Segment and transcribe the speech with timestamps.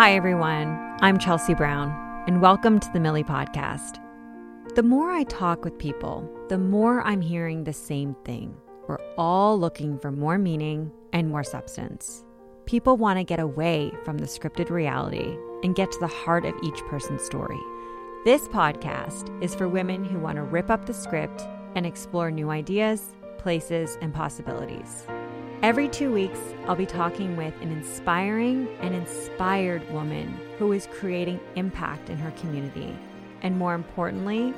[0.00, 0.96] Hi, everyone.
[1.02, 1.90] I'm Chelsea Brown,
[2.26, 4.00] and welcome to the Millie Podcast.
[4.74, 8.56] The more I talk with people, the more I'm hearing the same thing.
[8.88, 12.24] We're all looking for more meaning and more substance.
[12.64, 16.54] People want to get away from the scripted reality and get to the heart of
[16.62, 17.60] each person's story.
[18.24, 22.48] This podcast is for women who want to rip up the script and explore new
[22.48, 25.04] ideas, places, and possibilities.
[25.62, 31.38] Every two weeks, I'll be talking with an inspiring and inspired woman who is creating
[31.54, 32.96] impact in her community.
[33.42, 34.54] And more importantly,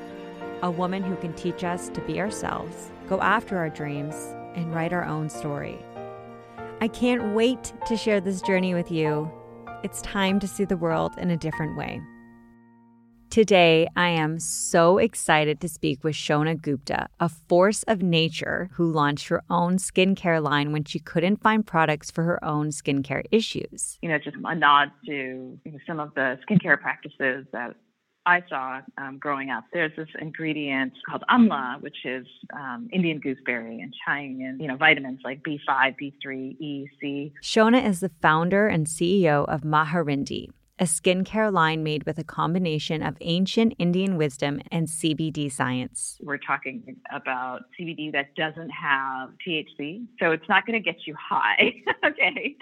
[0.62, 4.14] a woman who can teach us to be ourselves, go after our dreams,
[4.54, 5.84] and write our own story.
[6.80, 9.28] I can't wait to share this journey with you.
[9.82, 12.00] It's time to see the world in a different way.
[13.32, 18.92] Today, I am so excited to speak with Shona Gupta, a force of nature who
[18.92, 23.98] launched her own skincare line when she couldn't find products for her own skincare issues.
[24.02, 27.75] You know, just a nod to you know, some of the skincare practices that
[28.27, 29.64] I saw um, growing up.
[29.72, 34.77] There's this ingredient called amla, which is um, Indian gooseberry and tying in, you know,
[34.77, 37.33] vitamins like B5, B3, E, C.
[37.42, 43.03] Shona is the founder and CEO of Maharindee, a skincare line made with a combination
[43.03, 46.19] of ancient Indian wisdom and CBD science.
[46.20, 51.15] We're talking about CBD that doesn't have THC, so it's not going to get you
[51.19, 51.75] high.
[52.06, 52.56] okay.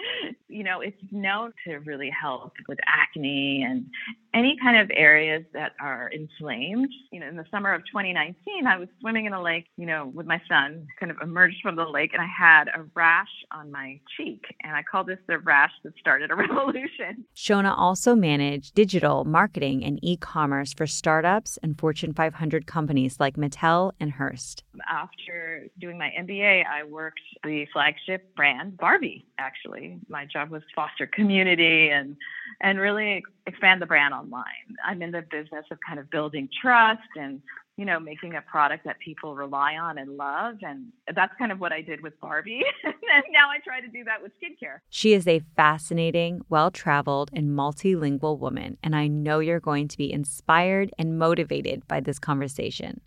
[0.49, 3.85] You know, it's known to really help with acne and
[4.33, 6.89] any kind of areas that are inflamed.
[7.11, 10.11] You know, in the summer of 2019, I was swimming in a lake, you know,
[10.13, 13.71] with my son, kind of emerged from the lake, and I had a rash on
[13.71, 14.43] my cheek.
[14.63, 17.25] And I call this the rash that started a revolution.
[17.35, 23.37] Shona also managed digital marketing and e commerce for startups and Fortune 500 companies like
[23.37, 24.63] Mattel and Hearst.
[24.89, 29.99] After doing my MBA, I worked the flagship brand Barbie, actually.
[30.09, 32.15] My job was foster community and
[32.59, 34.75] and really expand the brand online.
[34.85, 37.41] I'm in the business of kind of building trust and
[37.77, 41.59] you know making a product that people rely on and love and that's kind of
[41.59, 44.79] what I did with Barbie and now I try to do that with skincare.
[44.89, 50.11] She is a fascinating, well-traveled and multilingual woman and I know you're going to be
[50.11, 53.01] inspired and motivated by this conversation.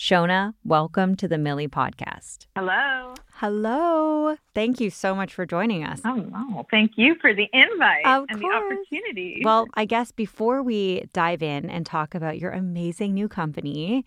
[0.00, 2.46] Shona, welcome to the Millie podcast.
[2.56, 3.12] Hello.
[3.32, 4.34] Hello.
[4.54, 6.00] Thank you so much for joining us.
[6.06, 6.66] Oh, no.
[6.70, 8.50] Thank you for the invite Of and course.
[8.50, 9.42] the opportunity.
[9.44, 14.06] Well, I guess before we dive in and talk about your amazing new company,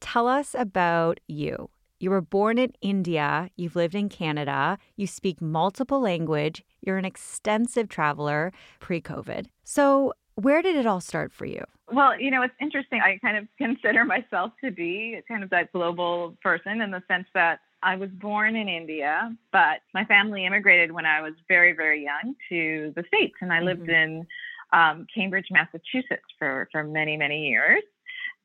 [0.00, 1.68] tell us about you.
[2.00, 7.04] You were born in India, you've lived in Canada, you speak multiple language, you're an
[7.04, 9.48] extensive traveler pre-COVID.
[9.64, 11.64] So, where did it all start for you?
[11.90, 13.00] Well, you know, it's interesting.
[13.00, 17.26] I kind of consider myself to be kind of that global person in the sense
[17.34, 22.02] that I was born in India, but my family immigrated when I was very, very
[22.02, 23.34] young to the States.
[23.40, 24.26] And I lived in
[24.72, 27.82] um, Cambridge, Massachusetts for, for many, many years.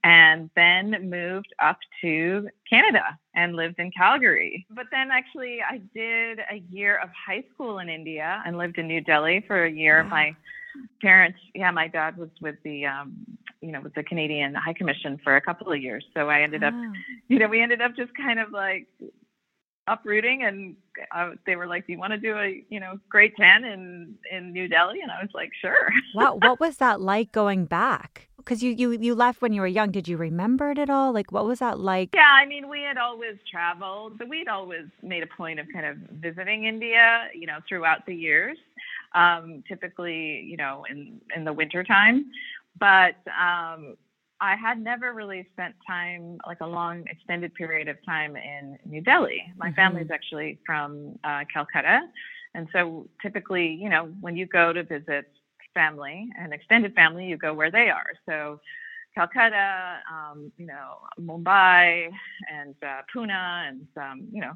[0.03, 4.66] And then moved up to Canada and lived in Calgary.
[4.72, 8.88] But then actually, I did a year of high school in India and lived in
[8.88, 10.01] New Delhi for a year.
[10.03, 10.09] Wow.
[10.09, 10.35] My
[11.01, 13.15] parents yeah my dad was with the um
[13.61, 16.63] you know with the canadian high commission for a couple of years so i ended
[16.63, 16.91] up Ah.
[17.27, 18.87] you know we ended up just kind of like
[19.87, 20.75] uprooting and
[21.13, 24.15] uh, they were like do you want to do a you know grade 10 in
[24.31, 28.27] in new delhi and i was like sure Wow, what was that like going back?
[28.38, 29.91] Because you, you you left when you were young.
[29.91, 31.13] Did you remember it at all?
[31.13, 32.09] Like, what was that like?
[32.13, 35.85] yeah i mean we had always traveled but we'd always made a point of kind
[35.85, 38.57] of visiting india you know throughout the years
[39.16, 42.25] um typically you know in in the winter time
[42.79, 43.95] but um
[44.41, 49.01] I had never really spent time, like a long extended period of time in New
[49.01, 49.44] Delhi.
[49.55, 49.75] My Mhm.
[49.75, 52.01] family's actually from uh, Calcutta.
[52.55, 55.31] And so typically, you know, when you go to visit
[55.73, 58.11] family and extended family, you go where they are.
[58.25, 58.59] So
[59.13, 62.09] Calcutta, um, you know, Mumbai
[62.51, 64.53] and uh, Pune and, um, you know,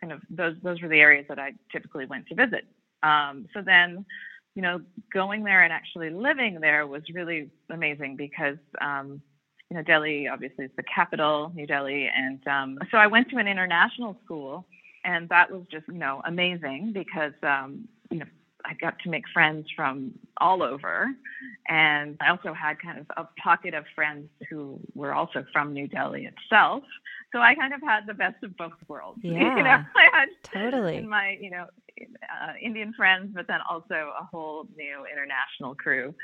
[0.00, 2.66] kind of those, those were the areas that I typically went to visit.
[3.06, 4.04] Um, so then,
[4.54, 4.80] you know,
[5.12, 9.20] going there and actually living there was really amazing because, um,
[9.70, 12.08] you know, Delhi obviously is the capital, New Delhi.
[12.14, 14.66] And um, so I went to an international school,
[15.04, 18.26] and that was just, you know, amazing because, um, you know,
[18.66, 21.08] I got to make friends from all over.
[21.68, 25.86] And I also had kind of a pocket of friends who were also from New
[25.86, 26.82] Delhi itself.
[27.32, 29.20] So I kind of had the best of both worlds.
[29.22, 29.84] you know, Yeah.
[29.94, 31.00] I had Totally.
[31.02, 31.66] my, you know,
[32.00, 36.14] uh, Indian friends, but then also a whole new international crew.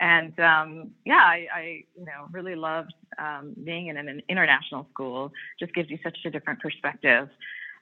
[0.00, 5.32] And um, yeah, I, I, you know, really loved um, being in an international school.
[5.58, 7.28] Just gives you such a different perspective.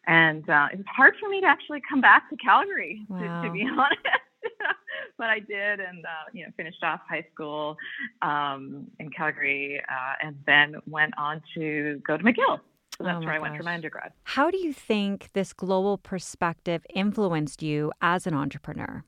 [0.07, 3.43] And uh, it was hard for me to actually come back to Calgary, to, Wow.
[3.43, 4.01] to be honest.
[5.19, 7.77] but I did, and uh, you know, finished off high school
[8.23, 12.61] um, in Calgary, uh, and then went on to go to McGill.
[12.99, 14.13] So that's Oh where I went for my undergrad.
[14.25, 19.05] How do you think this global perspective influenced you as an entrepreneur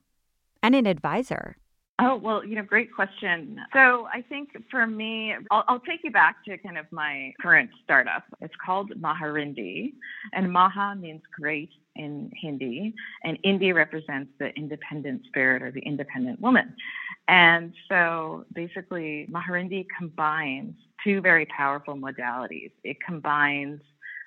[0.62, 1.56] and an advisor?
[2.00, 3.58] Oh, well, you know, great question.
[3.72, 7.70] So I think for me, I'll, I'll take you back to kind of my current
[7.82, 8.22] startup.
[8.40, 9.94] It's called Maharindee,
[10.32, 16.40] and Maha means great in Hindi, and Indi represents the independent spirit or the independent
[16.40, 16.72] woman.
[17.26, 22.70] And so basically, Maharindee combines two very powerful modalities.
[22.84, 23.80] It combines,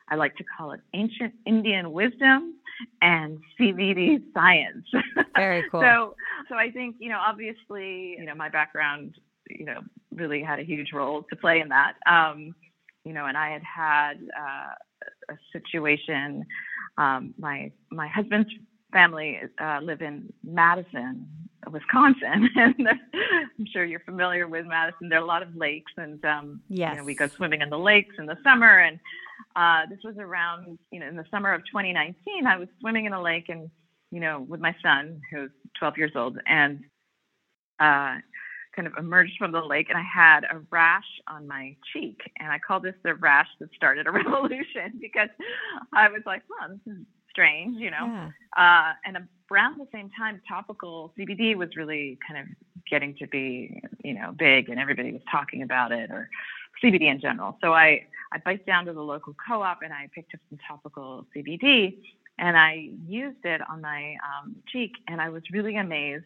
[0.10, 2.56] I like to call it ancient Indian wisdom
[3.01, 4.86] and CBD science.
[5.36, 5.81] Very cool.
[5.81, 6.16] So,
[6.50, 9.16] so I think you know, obviously, you know, my background,
[9.50, 9.81] you know,
[10.13, 11.94] really had a huge role to play in that.
[12.06, 12.54] Um,
[13.04, 16.45] you know, and I had had uh, a situation.
[16.98, 18.50] Um, my my husband's
[18.92, 21.27] family uh, live in Madison,
[21.69, 25.10] Wisconsin, and I'm sure you're familiar with Madison.
[25.10, 26.92] There are a lot of lakes, and um, yes.
[26.92, 28.80] you know, we go swimming in the lakes in the summer.
[28.80, 29.00] And
[29.56, 32.48] uh, this was around, you know, in the summer of 2019.
[32.48, 33.69] I was swimming in a lake, and
[34.12, 36.84] you know, with my son, who's 12 years old, and
[37.80, 38.18] uh,
[38.75, 42.52] kind of emerged from the lake, and I had a rash on my cheek, and
[42.52, 45.30] I call this the rash that started a revolution because
[45.94, 48.06] I was like, "Huh, this is strange," you know.
[48.06, 48.30] Yeah.
[48.56, 52.48] Uh, and around the same time, topical CBD was really kind of
[52.89, 56.30] getting to be, you know, big, and everybody was talking about it, or
[56.83, 57.57] CBD in general.
[57.62, 61.25] So I I biked down to the local co-op and I picked up some topical
[61.36, 61.98] CBD,
[62.39, 66.25] and I used it on my um, cheek, and I was really amazed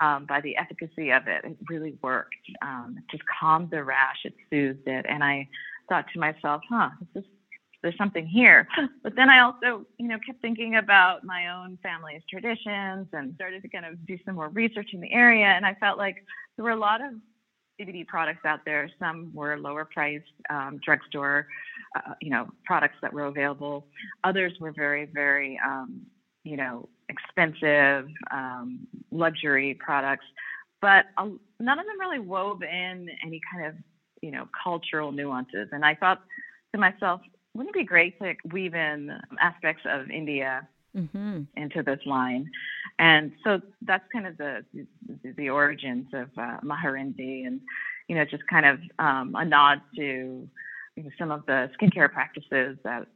[0.00, 1.44] um, by the efficacy of it.
[1.44, 2.34] It really worked.
[2.62, 5.48] Um, it just calmed the rash, it soothed it, and I
[5.88, 7.30] thought to myself, huh, this is
[7.82, 8.66] there's something here.
[9.02, 13.62] But then I also, you know, kept thinking about my own family's traditions and started
[13.62, 15.46] to kind of do some more research in the area.
[15.46, 16.16] And I felt like
[16.56, 17.14] there were a lot of
[17.80, 18.90] CBD products out there.
[18.98, 21.46] Some were lower priced um, drugstore,
[21.96, 23.86] uh, you know, products that were available.
[24.24, 26.02] Others were very, very, um,
[26.44, 30.26] you know, expensive um, luxury products.
[30.82, 33.74] But none of them really wove in any kind of,
[34.22, 35.68] you know, cultural nuances.
[35.72, 36.22] And I thought
[36.74, 37.20] to myself,
[37.54, 39.10] wouldn't it be great to weave in
[39.40, 40.66] aspects of India
[40.96, 41.42] Mm-hmm.
[41.56, 42.50] into this line?
[42.98, 47.60] And so that's kind of the the, the origins of uh, Maharindee, and
[48.08, 50.48] you know, just kind of um, a nod to
[50.96, 53.06] you know, some of the skincare practices that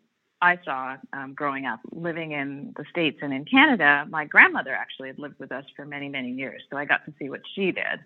[0.40, 4.06] I saw um, growing up, living in the states and in Canada.
[4.08, 7.12] My grandmother actually had lived with us for many many years, so I got to
[7.18, 8.00] see what she did,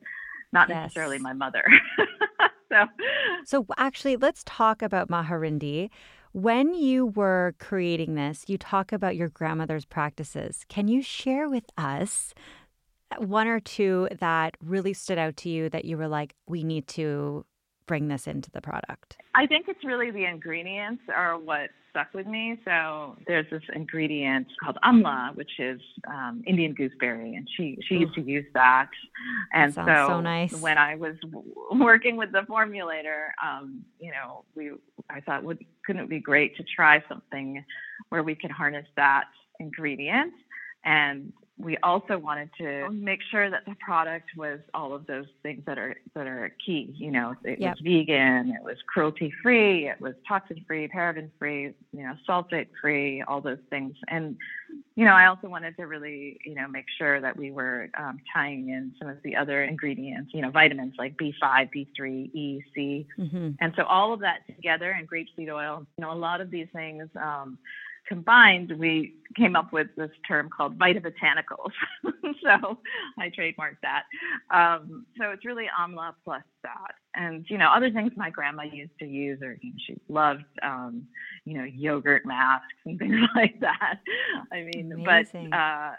[0.52, 0.78] not Yes.
[0.82, 1.64] necessarily my mother.
[2.70, 2.84] so
[3.44, 5.90] So, actually, let's talk about Maharindee.
[6.38, 10.64] When you were creating this, you talk about your grandmother's practices.
[10.68, 12.32] Can you share with us
[13.16, 16.86] one or two that really stood out to you that you were like, we need
[16.88, 17.44] to
[17.88, 19.16] bring this into the product?
[19.34, 22.60] I think it's really the ingredients are what stuck with me.
[22.64, 28.14] So there's this ingredient called amla, which is um, Indian gooseberry, and she she used
[28.14, 28.90] to use that.
[29.52, 30.52] And sounds so, so nice.
[30.60, 34.72] when I was w- working with the formulator, um, you know, we
[35.10, 37.64] I thought, would couldn't it be great to try something
[38.10, 39.24] where we could harness that
[39.58, 40.32] ingredient
[40.84, 45.62] and we also wanted to make sure that the product was all of those things
[45.66, 46.94] that are that are key.
[46.96, 47.70] You know, it Yep.
[47.76, 52.68] was vegan, it was cruelty free, it was toxin free, paraben free, you know, sulfate
[52.80, 53.94] free, all those things.
[54.08, 54.36] And
[54.94, 58.18] you know, I also wanted to really, you know, make sure that we were um,
[58.34, 63.06] tying in some of the other ingredients, you know, vitamins like B5, B3, E, C,
[63.18, 63.50] Mm-hmm.
[63.60, 66.68] and so all of that together and grapeseed oil, you know, a lot of these
[66.72, 67.58] things um,
[68.08, 71.70] combined, we came up with this term called vitabotanicals.
[72.42, 72.78] so
[73.18, 74.04] I trademarked that.
[74.50, 76.94] Um, so it's really amla plus that.
[77.14, 80.44] And, you know, other things my grandma used to use, or you know, she loved,
[80.62, 81.04] um,
[81.44, 84.00] you know, yogurt masks and things like that.
[84.52, 85.50] I mean, Amazing.
[85.50, 85.92] but, uh,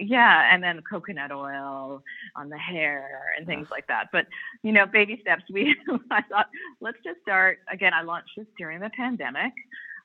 [0.00, 2.02] yeah, and then coconut oil
[2.36, 4.06] on the hair and things like that.
[4.12, 4.26] But
[4.62, 5.42] you know, baby steps.
[5.52, 5.74] We
[6.10, 6.46] I thought
[6.80, 7.92] let's just start again.
[7.94, 9.52] I launched this during the pandemic,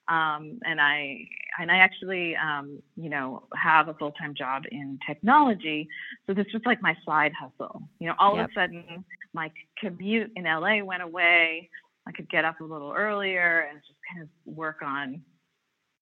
[0.08, 1.28] um, and I
[1.60, 5.88] and I actually um, you know have a full time job in technology.
[6.28, 7.84] So this was like my side hustle.
[8.00, 8.46] You know, all Yep.
[8.46, 11.70] of a sudden my commute in LA went away.
[12.08, 15.22] I could get up a little earlier and just kind of work on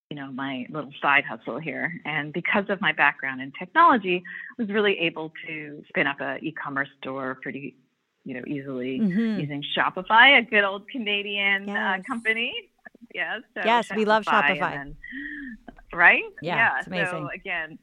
[0.10, 4.24] you know my little side hustle here and because of my background in technology
[4.60, 7.76] I was really able to spin up a e-commerce store pretty
[8.26, 9.40] you know easily Mm-hmm.
[9.40, 12.54] using shopify a good old canadian uh, company
[13.14, 14.60] yes so Yes, we love Shopify.
[14.60, 14.96] then-
[15.94, 17.78] right Yeah, it's so again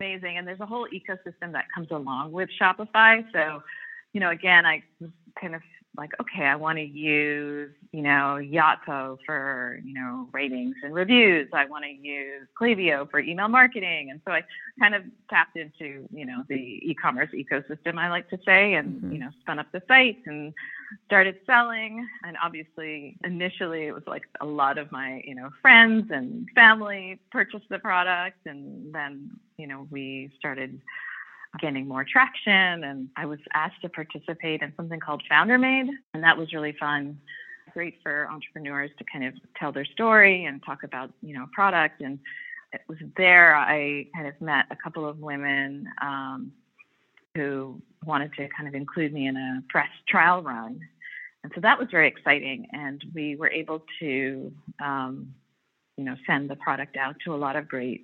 [0.00, 0.38] amazing.
[0.38, 3.24] And there's a whole ecosystem that comes along with Shopify.
[3.32, 3.62] So,
[4.12, 4.82] you know, again, I
[5.40, 5.62] kind of
[5.98, 11.48] like, okay, I want to use, you know, Yotpo for, you know, ratings and reviews.
[11.52, 14.10] I want to use Klaviyo for email marketing.
[14.10, 14.44] And so I
[14.78, 19.12] kind of tapped into, you know, the e-commerce ecosystem, I like to say, and, mm-hmm.
[19.12, 20.54] you know, spun up the site and
[21.06, 22.06] started selling.
[22.22, 27.18] And obviously, initially, it was like a lot of my, you know, friends and family
[27.32, 28.38] purchased the product.
[28.46, 30.80] And then, you know, we started
[31.60, 32.84] gaining more traction.
[32.84, 36.76] And I was asked to participate in something called Founder Made, and that was really
[36.78, 37.18] fun.
[37.72, 42.00] Great for entrepreneurs to kind of tell their story and talk about, you know, product.
[42.00, 42.18] And
[42.72, 46.52] it was there I kind of met a couple of women um,
[47.34, 50.80] who wanted to kind of include me in a press trial run.
[51.44, 52.66] And so that was very exciting.
[52.72, 54.52] And we were able to,
[54.82, 55.34] um,
[55.96, 58.02] you know, send the product out to a lot of great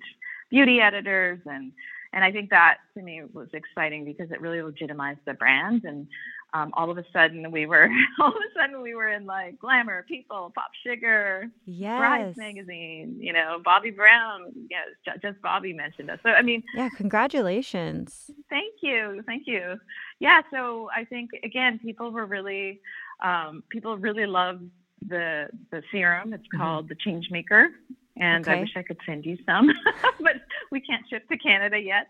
[0.49, 1.71] beauty editors and
[2.15, 5.83] and I think that to me was exciting because it really legitimized the brand.
[5.83, 6.07] And
[6.53, 7.89] um, all of a sudden we were,
[8.21, 11.99] all of a sudden we were in like Glamour, People, Pop Sugar, yes.
[11.99, 14.53] Brides magazine, you know, Bobbi Brown.
[14.71, 16.19] Yes, just Bobbi mentioned us.
[16.23, 18.31] So I mean, yeah, congratulations.
[18.49, 19.75] Thank you, thank you.
[20.19, 22.79] Yeah, so I think again, people were really,
[23.21, 24.61] um, people really love
[25.05, 26.31] the the serum.
[26.31, 26.61] It's mm-hmm.
[26.61, 27.71] called the Change Maker
[28.17, 28.57] and okay.
[28.57, 29.69] I wish I could send you some,
[30.19, 30.35] but
[30.71, 32.07] we can't ship to Canada yet.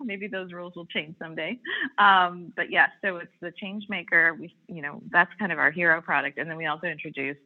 [0.00, 1.58] Maybe those rules will change someday.
[1.98, 4.36] Um, but yeah, so it's the change maker.
[4.38, 7.40] We, you know, that's kind of our hero product, and then we also introduced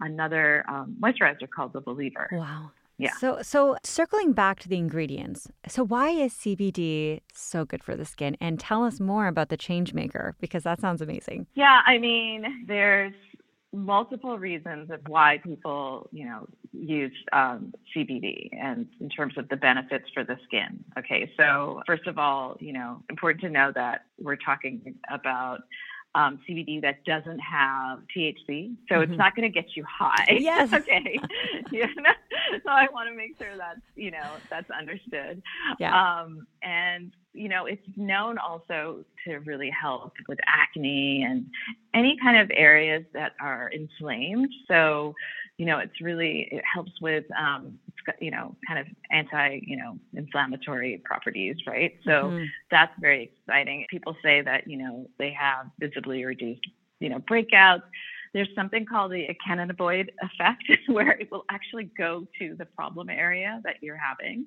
[0.00, 2.28] another um, moisturizer called the Believer.
[2.32, 2.70] Wow.
[3.00, 3.16] Yeah.
[3.18, 8.04] So, so circling back to the ingredients, so why is CBD so good for the
[8.04, 8.36] skin?
[8.42, 11.46] And tell us more about the change maker because that sounds amazing.
[11.54, 13.14] Yeah, I mean, there's
[13.72, 19.56] multiple reasons of why people, you know, use um, CBD and in terms of the
[19.56, 20.82] benefits for the skin.
[20.98, 25.60] Okay, so first of all, you know, important to know that we're talking about
[26.14, 29.12] um, CBD that doesn't have THC, so mm-hmm.
[29.12, 30.26] it's not going to get you high.
[30.40, 30.72] Yes.
[30.72, 31.20] okay.
[31.70, 32.10] you know?
[32.64, 35.42] So I want to make sure that's you know that's understood.
[35.78, 35.94] Yeah.
[35.94, 41.46] Um, and you know, it's known also to really help with acne and
[41.94, 44.48] any kind of areas that are inflamed.
[44.66, 45.14] So,
[45.56, 47.78] you know, it's really, it helps with, um,
[48.20, 51.92] you know, kind of anti, you know, inflammatory properties, right?
[52.04, 52.44] So mm-hmm.
[52.70, 53.86] that's very exciting.
[53.90, 56.66] People say that, you know, they have visibly reduced,
[56.98, 57.82] you know, breakouts
[58.32, 63.60] there's something called the cannabinoid effect where it will actually go to the problem area
[63.64, 64.46] that you're having.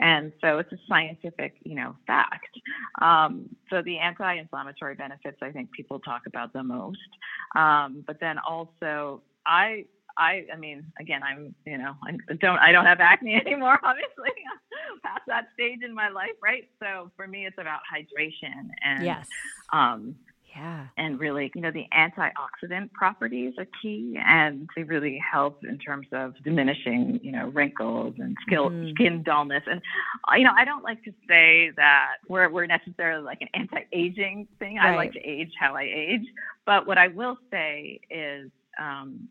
[0.00, 2.58] And so it's a scientific, you know, fact.
[3.00, 6.98] Um, so the anti-inflammatory benefits, I think people talk about the most.
[7.54, 9.84] Um, but then also, I
[10.18, 13.78] I, I mean, again, I'm, you know, I don't, I don't have acne anymore.
[13.82, 14.30] Obviously,
[15.04, 16.64] past that stage in my life, right?
[16.80, 19.26] So for me, it's about hydration and, yes.
[19.72, 20.16] um,
[20.56, 20.86] yeah.
[20.96, 26.06] And really, you know, the antioxidant properties are key and they really help in terms
[26.12, 28.90] of diminishing, you know, wrinkles and skill, mm-hmm.
[28.94, 29.62] skin dullness.
[29.66, 29.82] And,
[30.36, 34.48] you know, I don't like to say that we're, we're necessarily like an anti aging
[34.58, 34.76] thing.
[34.76, 34.92] Right.
[34.92, 36.24] I like to age how I age.
[36.64, 39.28] But what I will say is, um,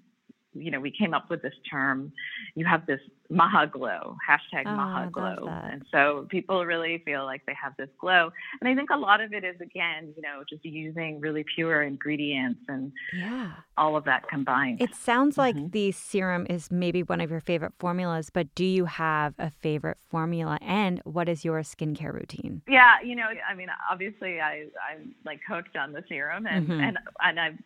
[0.55, 2.11] you know, we came up with this term.
[2.55, 5.47] You have this Maha glow, hashtag oh, Maha glow.
[5.47, 8.31] And so people really feel like they have this glow.
[8.61, 11.83] And I think a lot of it is, again, you know, just using really pure
[11.83, 13.51] ingredients and yeah.
[13.77, 14.81] all of that combined.
[14.81, 15.69] It sounds like mm-hmm.
[15.69, 19.97] the serum is maybe one of your favorite formulas, but do you have a favorite
[20.09, 20.57] formula?
[20.61, 22.61] And what is your skincare routine?
[22.67, 26.79] Yeah, you know, I mean, obviously I, I'm like hooked on the serum and, mm-hmm.
[26.79, 27.57] and, and I've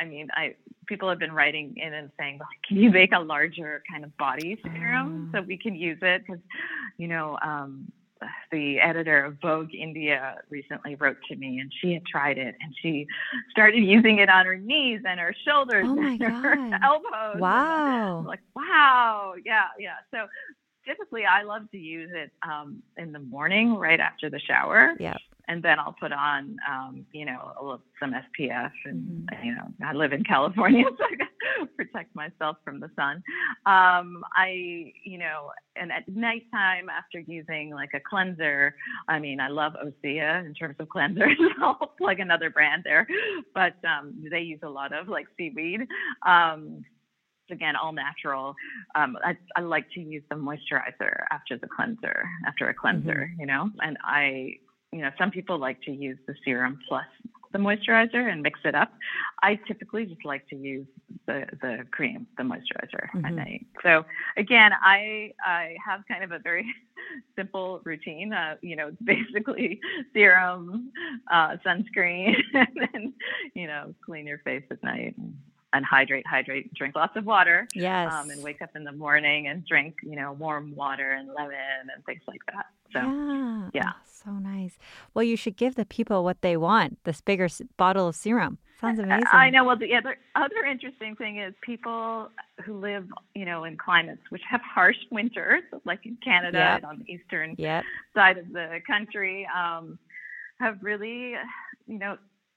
[0.00, 0.54] I mean, I
[0.86, 4.16] people have been writing in and saying, well, can you make a larger kind of
[4.16, 6.22] body serum so we can use it?
[6.26, 6.42] Because,
[6.98, 7.92] you know, um,
[8.50, 12.74] the editor of Vogue India recently wrote to me and she had tried it and
[12.82, 13.06] she
[13.50, 17.40] started using it on her knees and her shoulders oh and her elbows.
[17.40, 18.24] Wow.
[18.26, 19.34] like, wow.
[19.44, 19.96] Yeah, yeah.
[20.10, 20.26] So
[20.86, 24.94] typically I love to use it um, in the morning right after the shower.
[24.98, 25.16] Yeah
[25.50, 29.44] and then I'll put on, um, you know, some SPF, and mm-hmm.
[29.44, 33.16] you know, I live in California, so I gotta protect myself from the sun.
[33.66, 38.76] Um, I, you know, and at nighttime after using like a cleanser,
[39.08, 41.34] I mean, I love Osea in terms of cleansers.
[41.60, 43.08] I'll plug another brand there,
[43.52, 45.80] but um, they use a lot of like seaweed.
[47.50, 48.54] Again all natural
[48.94, 53.40] um, I, I, like to use the moisturizer after the cleanser after a cleanser mm-hmm.
[53.40, 54.54] you know and i
[54.92, 57.04] you know, some people like to use the serum plus
[57.52, 58.92] the moisturizer and mix it up.
[59.42, 60.86] I typically just like to use
[61.26, 63.24] the the cream, the moisturizer mm-hmm.
[63.24, 63.66] at night.
[63.82, 64.04] So
[64.36, 66.66] again, I I have kind of a very
[67.36, 68.32] simple routine.
[68.32, 69.80] Uh, you know, basically
[70.12, 70.92] serum,
[71.30, 73.12] uh, sunscreen, and then
[73.54, 75.14] you know clean your face at night.
[75.72, 77.68] And, hydrate, hydrate, drink lots of water.
[77.74, 78.12] Yes.
[78.12, 81.54] Um, and wake up in the morning and drink, you know, warm water and lemon
[81.94, 82.66] and things like that.
[82.92, 83.70] So, yeah.
[83.72, 83.92] yeah.
[83.94, 84.78] Oh, so nice.
[85.14, 88.58] Well, you should give the people what they want this bigger bottle of serum.
[88.80, 89.26] Sounds amazing.
[89.30, 89.62] I know.
[89.64, 92.30] Well, the other, other interesting thing is people
[92.64, 96.76] who live, you know, in climates which have harsh winters, like in Canada yep.
[96.76, 97.84] and on the eastern yep.
[98.14, 99.98] side of the country, um,
[100.58, 101.34] have really,
[101.86, 102.16] you know,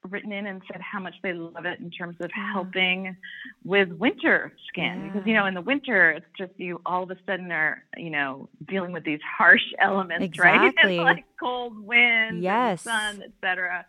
[0.10, 3.16] written in and said how much they love it in terms of helping
[3.64, 5.12] with winter skin yeah.
[5.12, 8.10] because you know in the winter it's just you all of a sudden are you
[8.10, 11.00] know dealing with these harsh elements exactly.
[11.00, 13.86] right like cold wind yes sun etc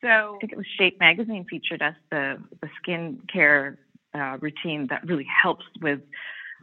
[0.00, 3.78] so i think it was shape magazine featured us the the skin care
[4.14, 6.00] uh, routine that really helps with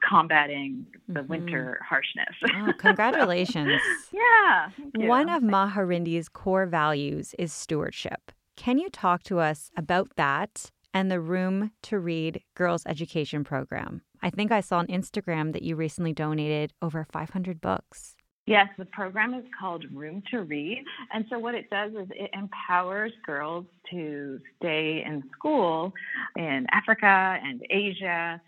[0.08, 1.29] combating the mm-hmm.
[1.29, 2.36] winter harshness.
[2.55, 3.81] oh, congratulations.
[4.12, 4.70] yeah.
[4.96, 8.31] One of Maharindee's core values is stewardship.
[8.61, 14.03] Can you talk to us about that and the Room to Read Girls Education Program?
[14.21, 18.15] I think I saw on Instagram that you recently donated over 500 books.
[18.45, 20.85] Yes, the program is called Room to Read.
[21.11, 25.91] And so, what it does is it empowers girls to stay in school
[26.35, 28.39] in Africa and Asia.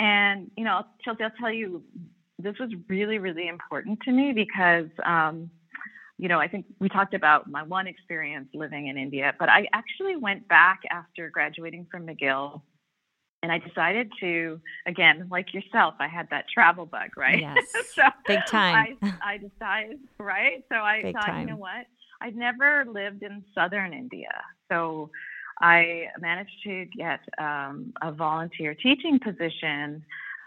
[0.00, 1.80] And, you know, Chelsea, I'll tell you,
[2.40, 5.48] this was really, really important to me because um,
[6.18, 9.66] you know, I think we talked about my one experience living in India, but I
[9.72, 12.62] actually went back after graduating from McGill
[13.44, 17.40] and I decided to, again, like yourself, I had that travel bug, right?
[17.40, 17.66] Yes.
[17.94, 18.96] so big time.
[19.02, 20.64] I, I, decided, right?
[20.72, 21.40] So I big thought, time.
[21.42, 21.84] you know what?
[22.22, 24.32] I'd never lived in southern India.
[24.70, 25.10] So
[25.60, 30.02] I managed to get um, a volunteer teaching position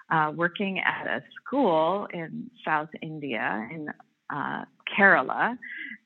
[0.10, 3.90] uh, working at a school in South India in
[4.34, 4.66] uh,
[4.96, 5.58] Kerala,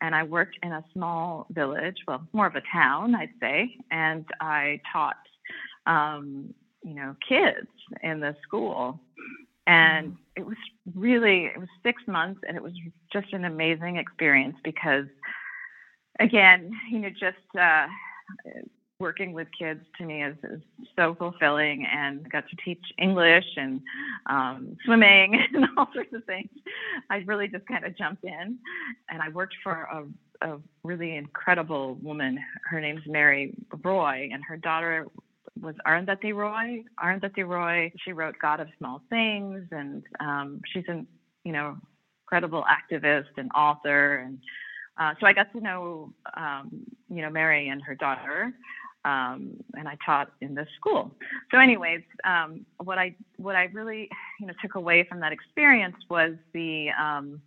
[0.01, 4.25] and I worked in a small village, well, more of a town, I'd say, and
[4.39, 5.17] I taught,
[5.85, 6.53] um,
[6.83, 7.67] you know, kids
[8.01, 8.99] in the school.
[9.67, 10.57] And it was
[10.95, 12.73] really, it was six months, and it was
[13.13, 15.05] just an amazing experience because,
[16.19, 17.85] again, you know, just uh,
[19.01, 20.61] working with kids to me is, is
[20.95, 23.81] so fulfilling and got to teach English and
[24.29, 26.49] um, swimming and all sorts of things.
[27.09, 28.57] I really just kind of jumped in
[29.09, 32.39] and I worked for a, a really incredible woman.
[32.69, 35.07] Her name's Mary Roy and her daughter
[35.59, 36.83] was Arundhati Roy.
[37.03, 41.07] Arundhati Roy, she wrote God of Small Things and um, she's an,
[41.43, 41.75] you know,
[42.25, 44.37] incredible activist and author and
[45.01, 48.53] uh, so I got to know, um, you know, Mary and her daughter,
[49.05, 51.11] um, and I taught in this school.
[51.51, 54.09] So, anyways, um, what I what I really
[54.39, 57.41] you know took away from that experience was the um,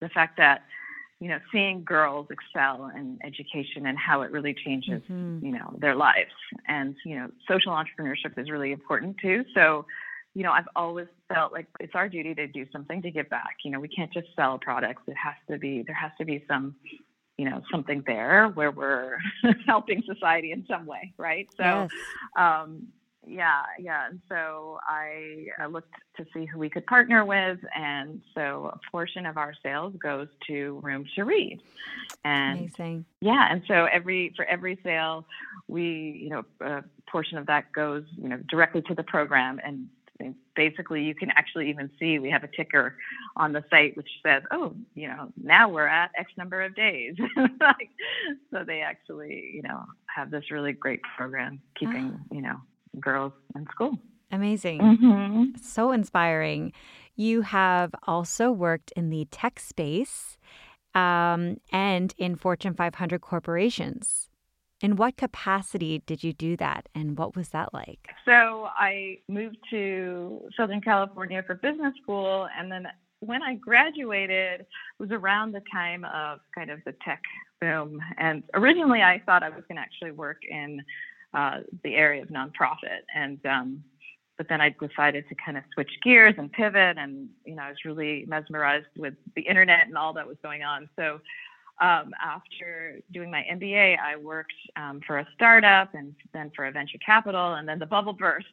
[0.00, 0.62] the fact that
[1.20, 5.44] you know seeing girls excel in education and how it really changes mm-hmm.
[5.44, 6.32] you know their lives,
[6.68, 9.44] and you know social entrepreneurship is really important too.
[9.54, 9.86] So.
[10.32, 13.56] You know, I've always felt like it's our duty to do something to give back.
[13.64, 15.02] You know, we can't just sell products.
[15.08, 16.76] It has to be there has to be some
[17.40, 19.16] you know something there where we're
[19.66, 21.90] helping society in some way right so yes.
[22.36, 22.86] um,
[23.26, 28.20] yeah yeah and so I, I looked to see who we could partner with and
[28.34, 31.60] so a portion of our sales goes to room to read
[32.26, 33.06] and Amazing.
[33.22, 35.24] yeah and so every for every sale
[35.66, 39.88] we you know a portion of that goes you know directly to the program and
[40.54, 42.96] basically you can actually even see we have a ticker
[43.36, 47.14] on the site which says oh you know now we're at x number of days.
[47.60, 47.90] Like,
[48.50, 52.34] so they actually you know have this really great program keeping oh.
[52.34, 52.56] you know
[52.98, 53.98] girls in school.
[54.32, 54.80] Amazing.
[54.80, 55.44] Mm-hmm.
[55.62, 56.72] so inspiring.
[57.16, 60.38] You have also worked in the tech space
[60.94, 64.29] um, and in fortune 500 corporations
[64.80, 68.08] in what capacity did you do that and what was that like?
[68.24, 72.86] So I moved to Southern California for business school and then
[73.20, 74.66] when I graduated it
[74.98, 77.22] was around the time of kind of the tech
[77.60, 80.82] boom and originally I thought I was going to actually work in
[81.34, 83.84] uh, the area of nonprofit and um,
[84.38, 87.68] but then I decided to kind of switch gears and pivot and you know I
[87.68, 91.20] was really mesmerized with the internet and all that was going on so
[91.80, 96.72] um, after doing my MBA, I worked um, for a startup and then for a
[96.72, 98.46] venture capital, and then the bubble burst,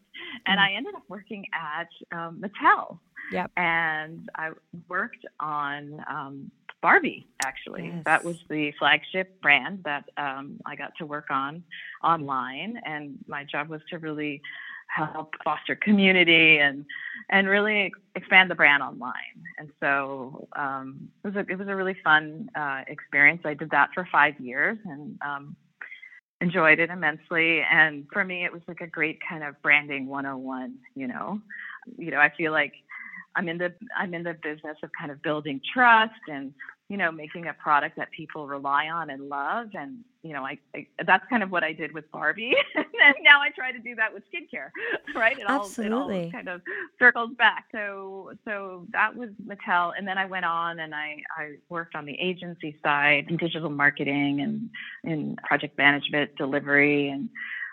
[0.46, 3.00] and I ended up working at um, Mattel.
[3.32, 3.52] Yep.
[3.58, 4.52] And I
[4.88, 7.92] worked on um, Barbie, actually.
[7.94, 8.04] Yes.
[8.06, 11.63] That was the flagship brand that um, I got to work on
[12.04, 12.80] online.
[12.86, 14.42] And my job was to really
[14.88, 16.86] help foster community and
[17.30, 19.13] and really expand the brand online.
[19.58, 23.41] And so um, it was a it was a really fun uh, experience.
[23.45, 25.56] I did that for five years and um,
[26.41, 27.62] enjoyed it immensely.
[27.69, 30.76] And for me, it was like a great kind of branding 101.
[30.95, 31.41] You know,
[31.97, 32.73] you know, I feel like
[33.36, 36.54] I'm in the I'm in the business of kind of building trust and
[36.89, 39.67] you know, making a product that people rely on and love.
[39.73, 42.54] And, you know, I, I that's kind of what I did with Barbie.
[43.08, 44.70] and now I try to do that with skincare,
[45.15, 45.38] right?
[45.38, 45.93] It Absolutely.
[45.96, 46.62] all, it all kind of
[47.00, 47.65] circles back.
[47.72, 49.93] So, so that was Mattel.
[49.98, 53.70] And then I went on and I, I worked on the agency side in digital
[53.70, 54.70] marketing and
[55.04, 57.10] in project management delivery.
[57.10, 57.30] And,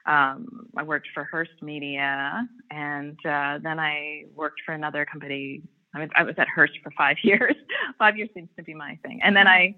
[0.07, 5.63] um, I worked for Hearst Media, and uh, then I worked for another company
[5.95, 7.55] I was, I was at Hearst for five years.
[7.99, 9.21] five years seems to be my thing.
[9.23, 9.75] And then I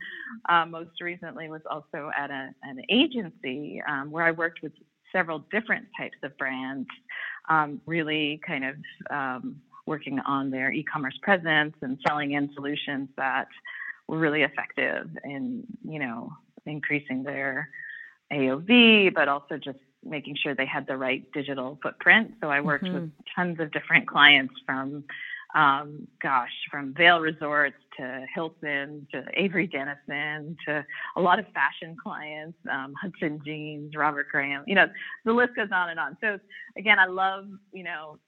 [0.48, 4.72] uh, most recently was also at a, an agency um, where I worked with
[5.16, 6.86] several different types of brands,
[7.48, 8.74] um, really kind of
[9.10, 13.48] um, working on their e-commerce presence and selling in solutions that
[14.08, 16.30] were really effective in, you know,
[16.66, 17.70] increasing their
[18.32, 22.34] AOV, but also just making sure they had the right digital footprint.
[22.40, 22.94] So I worked mm-hmm.
[22.94, 25.04] with tons of different clients from
[25.54, 30.84] um, gosh, from Vail Resorts to Hilton to Avery Dennison to
[31.16, 34.86] a lot of fashion clients, um, Hudson Jeans, Robert Graham, you know,
[35.24, 36.16] the list goes on and on.
[36.20, 36.38] So
[36.76, 38.18] again, I love, you know,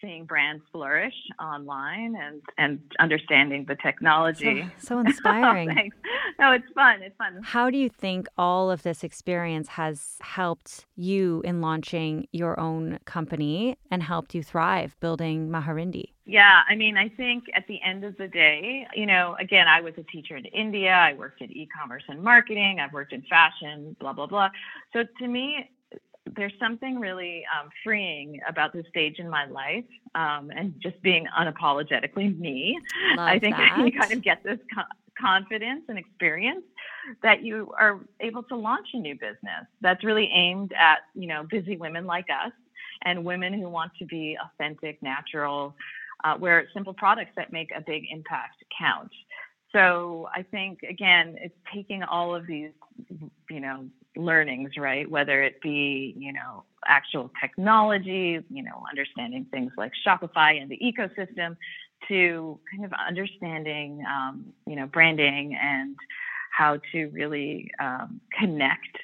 [0.00, 4.68] seeing brands flourish online and and understanding the technology.
[4.78, 5.92] So, so oh, inspiring.
[6.38, 7.02] no, it's fun.
[7.02, 7.40] It's fun.
[7.42, 12.98] How do you think all of this experience has helped you in launching your own
[13.04, 16.12] company and helped you thrive building Maharindee?
[16.28, 19.80] Yeah, I mean, I think at the end of the day, you know, again, I
[19.80, 20.90] was a teacher in India.
[20.90, 22.78] I worked in e-commerce and marketing.
[22.80, 24.50] I've worked in fashion, blah blah blah.
[24.92, 25.70] So to me,
[26.34, 29.84] there's something really um, freeing about this stage in my life
[30.14, 32.78] um, and just being unapologetically me.
[33.16, 33.78] Love I think that.
[33.84, 34.82] you kind of get this co-
[35.20, 36.64] confidence and experience
[37.22, 41.46] that you are able to launch a new business that's really aimed at you know
[41.48, 42.52] busy women like us
[43.04, 45.74] and women who want to be authentic, natural,
[46.24, 49.10] uh, where simple products that make a big impact count.
[49.72, 52.70] So I think again, it's taking all of these,
[53.50, 55.10] you know, learnings, right?
[55.10, 60.78] Whether it be, you know, actual technology, you know, understanding things like Shopify and the
[60.78, 61.56] ecosystem,
[62.08, 65.96] to kind of understanding, um, you know, branding and
[66.52, 68.96] how to really um, connect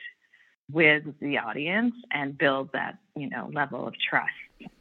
[0.70, 4.30] with the audience and build that, you know, level of trust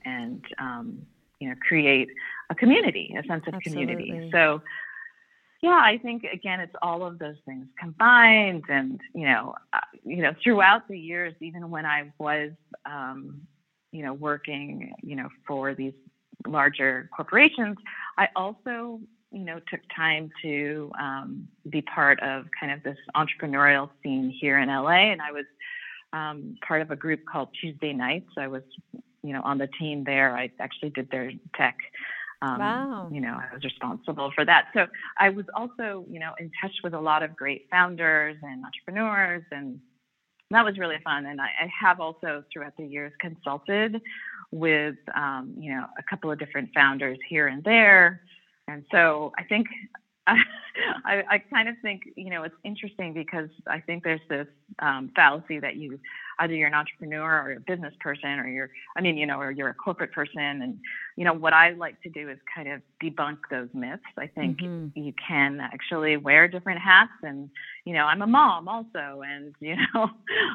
[0.05, 1.01] and, um,
[1.39, 2.09] you know, create
[2.49, 3.95] a community, a sense of Absolutely.
[3.95, 4.29] community.
[4.31, 4.61] So
[5.61, 10.23] yeah, I think again, it's all of those things combined, and you know, uh, you
[10.23, 12.51] know, throughout the years, even when I was,
[12.85, 13.41] um,
[13.91, 15.93] you know, working, you know, for these
[16.47, 17.77] larger corporations,
[18.17, 18.99] I also,
[19.31, 24.57] you know, took time to um, be part of kind of this entrepreneurial scene here
[24.57, 25.45] in LA, and I was
[26.11, 28.31] um, part of a group called Tuesday Nights.
[28.35, 28.63] I was,
[29.21, 30.35] you know, on the team there.
[30.35, 31.77] I actually did their tech
[32.41, 33.09] um, wow.
[33.11, 34.69] You know, I was responsible for that.
[34.73, 34.87] So
[35.19, 39.43] I was also, you know, in touch with a lot of great founders and entrepreneurs,
[39.51, 39.79] and
[40.49, 41.25] that was really fun.
[41.27, 44.01] And I, I have also, throughout the years, consulted
[44.51, 48.21] with, um, you know, a couple of different founders here and there.
[48.67, 49.67] And so I think
[50.27, 54.47] I, I, kind of think, you know, it's interesting because I think there's this
[54.79, 55.99] um, fallacy that you
[56.41, 59.51] either you're an entrepreneur or a business person or you're, I mean, you know, or
[59.51, 60.39] you're a corporate person.
[60.39, 60.79] And,
[61.15, 64.01] you know, what I like to do is kind of debunk those myths.
[64.17, 64.99] I think mm-hmm.
[64.99, 67.11] you can actually wear different hats.
[67.21, 67.49] And,
[67.85, 69.21] you know, I'm a mom also.
[69.25, 70.09] And, you know,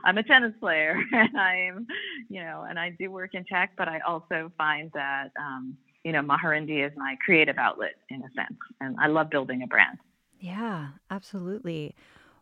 [0.05, 1.87] I'm a tennis player and I'm,
[2.29, 6.13] you know, and I do work in tech, but I also find that, um, you
[6.13, 8.59] know, Maharindee is my creative outlet in a sense.
[8.81, 9.99] And I love building a brand.
[10.41, 11.95] Yeah, absolutely.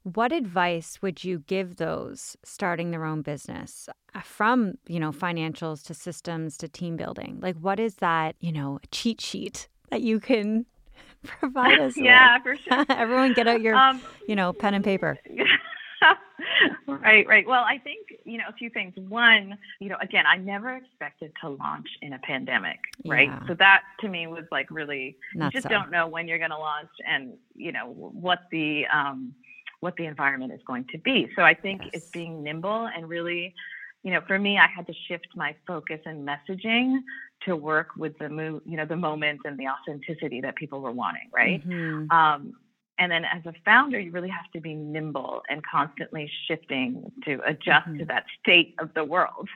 [0.04, 5.82] What advice would you give those starting their own business uh, from, you know, financials
[5.86, 7.38] to systems to team building?
[7.40, 10.66] Like what is that, you know, cheat sheet that you can
[11.24, 12.42] provide us yeah, with?
[12.42, 12.86] for sure.
[12.96, 15.18] Everyone get out your, um, you know, pen and paper.
[16.86, 17.46] right, right.
[17.46, 18.92] Well, I think, you know, a few things.
[19.08, 23.28] One, you know, again, I never expected to launch in a pandemic, right?
[23.28, 23.46] Yeah.
[23.46, 25.70] So that to me was like really, Not you just so.
[25.70, 29.34] don't know when you're going to launch and, you know, what the, um,
[29.84, 31.28] what the environment is going to be.
[31.36, 31.90] So I think yes.
[31.92, 33.54] it's being nimble and really,
[34.02, 37.00] you know, for me, I had to shift my focus and messaging
[37.44, 40.90] to work with the mo- you know, the moment and the authenticity that people were
[40.90, 41.62] wanting, right?
[41.68, 42.10] Mm-hmm.
[42.10, 42.54] Um,
[42.98, 47.40] and then as a founder, you really have to be nimble and constantly shifting to
[47.44, 47.98] adjust mm-hmm.
[47.98, 49.48] to that state of the world.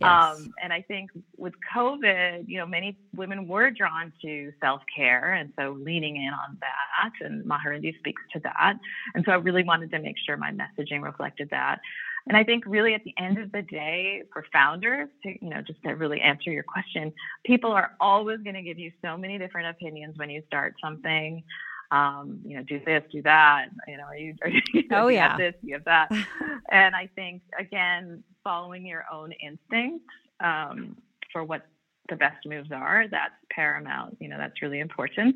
[0.00, 0.08] Yes.
[0.10, 5.34] Um, and I think with COVID, you know, many women were drawn to self care.
[5.34, 8.74] And so leaning in on that, and Maharindee speaks to that.
[9.14, 11.80] And so I really wanted to make sure my messaging reflected that.
[12.26, 15.62] And I think really at the end of the day, for founders, to, you know,
[15.62, 17.12] just to really answer your question,
[17.44, 21.42] people are always going to give you so many different opinions when you start something
[21.90, 23.66] um, you know, do this, do that.
[23.88, 25.30] You know, are you, are you, oh, you yeah.
[25.30, 26.10] have this, you have that.
[26.70, 30.04] and I think, again, following your own instincts
[30.40, 30.96] um,
[31.32, 31.66] for what
[32.10, 34.16] the best moves are, that's paramount.
[34.20, 35.34] You know, that's really important.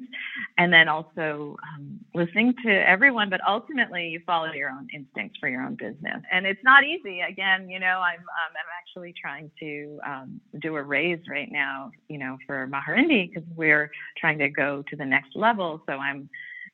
[0.58, 5.48] And then also um, listening to everyone, but ultimately you follow your own instincts for
[5.48, 6.22] your own business.
[6.30, 7.20] And it's not easy.
[7.20, 11.90] Again, you know, I'm, um, I'm actually trying to um, do a raise right now,
[12.08, 15.82] you know, for Maharindee because we're trying to go to the next level.
[15.86, 16.28] So I'm,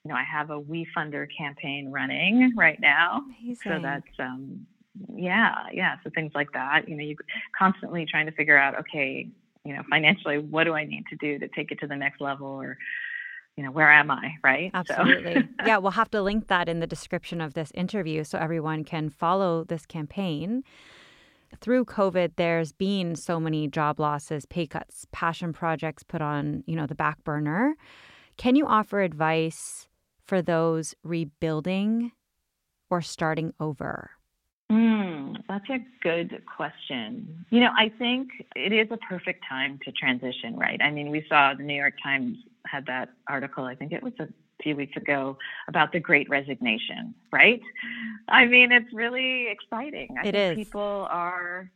[0.05, 3.23] you know, I have a WeFunder campaign running right now.
[3.43, 3.57] Amazing.
[3.63, 4.67] So that's, um,
[5.15, 5.97] yeah, yeah.
[6.03, 7.17] So things like that, you know, you
[7.57, 9.29] constantly trying to figure out, okay,
[9.65, 12.21] you know, financially, what do I need to do to take it to the next
[12.21, 12.79] level or,
[13.57, 14.71] you know, where am I, right?
[14.73, 15.35] Absolutely.
[15.35, 15.43] So.
[15.67, 19.11] yeah, we'll have to link that in the description of this interview so everyone can
[19.11, 20.63] follow this campaign.
[21.61, 26.77] Through COVID, there's been so many job losses, pay cuts, passion projects put on, you
[26.77, 27.75] know, the back burner.
[28.37, 29.89] Can you offer advice
[30.25, 32.13] for those rebuilding
[32.89, 34.13] or starting over?
[34.71, 37.45] Mm, that's a good question.
[37.51, 40.81] You know, I think it is a perfect time to transition, right?
[40.81, 44.13] I mean, we saw the New York Times had that article, I think it was
[44.21, 44.29] a
[44.63, 47.61] few weeks ago, about the great resignation, right?
[48.29, 50.15] I mean, it's really exciting.
[50.17, 50.65] I it think is.
[50.65, 51.69] People are,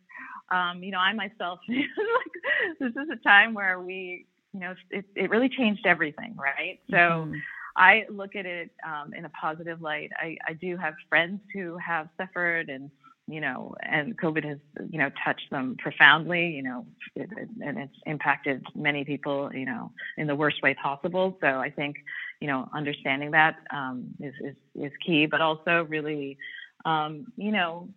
[0.53, 5.05] um, you know, I myself, like, this is a time where we, you know, it,
[5.17, 6.79] it really changed everything, right?
[6.91, 7.35] So, mm-hmm
[7.77, 10.11] I look at it um, in a positive light.
[10.17, 12.91] I, I do have friends who have suffered and
[13.27, 14.59] you know, and COVID has,
[14.91, 19.65] you know, touched them profoundly, you know, it, it, and it's impacted many people, you
[19.65, 21.39] know, in the worst way possible.
[21.41, 21.97] So I think,
[22.41, 26.37] you know, understanding that um, is, is is key, but also really,
[26.85, 27.89] um, you know,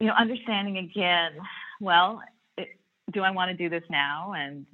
[0.00, 1.32] you know, understanding again.
[1.80, 2.22] Well,
[2.58, 2.70] it,
[3.12, 4.32] do I want to do this now?
[4.36, 4.66] And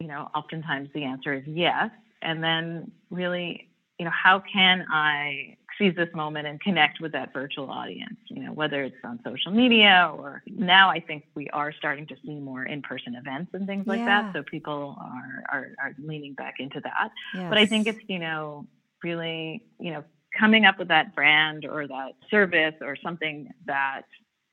[0.00, 1.90] you know, oftentimes the answer is yes
[2.22, 7.32] and then really you know how can i seize this moment and connect with that
[7.32, 8.16] virtual audience?
[8.28, 12.16] You know whether it's on social media or now i think we are starting to
[12.24, 14.22] see more in-person events and things like yeah.
[14.22, 17.10] that so people are, are are leaning back into that.
[17.34, 17.46] Yes.
[17.48, 18.66] but i think it's you know
[19.02, 20.04] really you know
[20.38, 24.02] coming up with that brand or that service or something that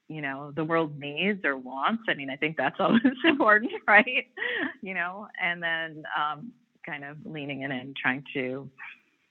[0.08, 2.04] you know the world needs or wants.
[2.10, 4.28] I mean i think that's always important right?
[4.82, 6.52] You know and then um,
[6.90, 8.70] kind of leaning in and trying to,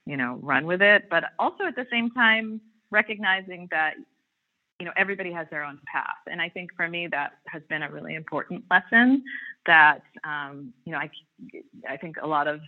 [0.06, 1.00] you know, run with it.
[1.10, 3.94] But also at the same time, recognizing that,
[4.78, 6.22] you know, everybody has their own path.
[6.30, 9.24] And I think for me, that has been a really important lesson
[9.66, 11.10] that, um, you know, I,
[11.88, 12.60] I think a lot of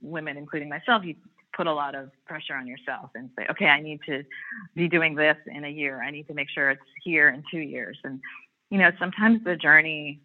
[0.00, 1.14] women, including myself, you
[1.56, 4.24] put a lot of pressure on yourself and say, okay, I need to
[4.74, 6.02] be doing this in a year.
[6.02, 7.98] I need to make sure it's here in two years.
[8.04, 8.20] And,
[8.70, 10.20] you know, sometimes the journey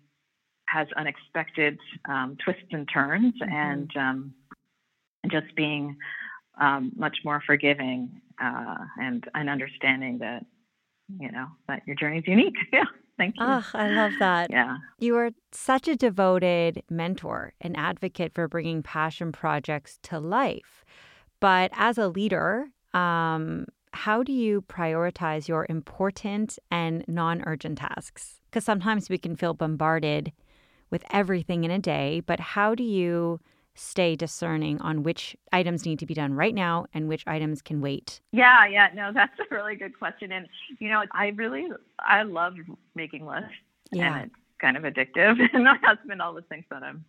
[0.74, 3.54] has unexpected um, twists and turns, mm-hmm.
[3.54, 4.34] and um,
[5.32, 5.96] just being
[6.60, 10.46] um, much more forgiving uh, and and understanding that
[11.20, 12.56] you know that your journey is unique.
[12.74, 12.86] yeah.
[13.16, 13.46] Thank you.
[13.46, 14.50] Oh, I love that.
[14.50, 14.78] Yeah.
[14.98, 20.84] You are such a devoted mentor and advocate for bringing passion projects to life.
[21.40, 28.40] But as a leader, um, how do you prioritize your important and non urgent tasks?
[28.50, 30.32] Because sometimes we can feel bombarded
[30.94, 33.40] with everything in a day, but how do you
[33.74, 37.82] stay discerning on which items need to be done right now and which items can
[37.82, 38.22] wait?
[38.32, 40.32] Yeah, yeah, no, that's a really good question.
[40.32, 40.48] And
[40.80, 41.68] you know, I really
[42.00, 42.54] I love
[42.94, 43.50] making lists.
[43.92, 44.18] Yeah.
[44.18, 45.40] And it's kind of addictive.
[45.54, 47.04] And my husband always thinks that I'm,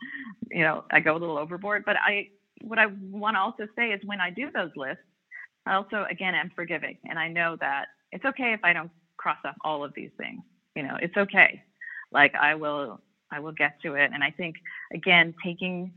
[0.50, 1.84] you know, I go a little overboard.
[1.84, 2.28] But I
[2.62, 5.04] what I want to also say is when I do those lists,
[5.66, 6.96] I also again am forgiving.
[7.04, 10.40] And I know that it's okay if I don't cross off all of these things.
[10.74, 11.62] You know, it's okay.
[12.10, 14.10] Like I will I will get to it.
[14.12, 14.56] And I think,
[14.92, 15.92] again, taking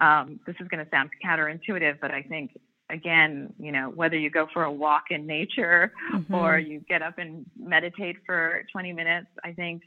[0.00, 2.58] um, this is going to sound counterintuitive, but I think,
[2.90, 6.34] again, you know, whether you go for a walk in nature mm-hmm.
[6.34, 9.82] or you get up and meditate for 20 minutes, I think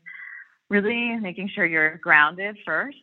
[0.69, 2.97] really making sure you're grounded first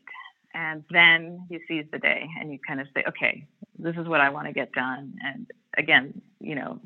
[0.54, 3.46] and then you seize the day and you kind of say, okay,
[3.78, 5.14] this is what I want to get done.
[5.24, 6.80] And again, you know,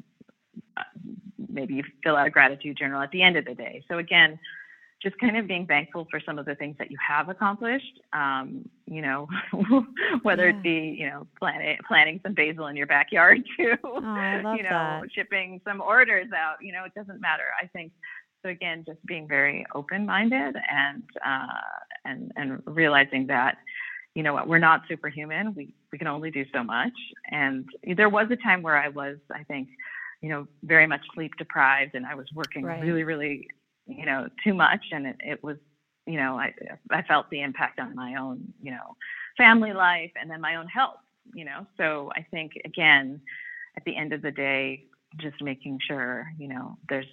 [1.48, 3.82] maybe you fill out a gratitude journal at the end of the day.
[3.88, 4.38] So again,
[5.02, 8.68] just kind of being thankful for some of the things that you have accomplished um,
[8.86, 9.28] you know,
[10.22, 10.50] whether Yeah.
[10.50, 15.00] it be, you know, planting planting some basil in your backyard to, Oh, you know,
[15.02, 15.08] that.
[15.14, 16.56] shipping some orders out.
[16.62, 17.44] You know, it doesn't matter.
[17.62, 17.92] I think
[18.42, 18.48] so.
[18.48, 21.46] Again, just being very open-minded and uh,
[22.04, 23.58] and and realizing that,
[24.14, 25.52] you know, what we're not superhuman.
[25.54, 26.92] We we can only do so much.
[27.30, 29.68] And there was a time where I was, I think,
[30.22, 32.80] you know, very much sleep deprived, and I was working Right.
[32.80, 33.48] really, really,
[33.86, 35.56] you know, too much, and it, it was,
[36.06, 36.54] you know, I
[36.90, 38.96] I felt the impact on my own, you know,
[39.36, 40.98] family life and then my own health.
[41.34, 43.20] You know, so I think again,
[43.76, 44.84] at the end of the day,
[45.18, 47.06] just making sure, you know, there's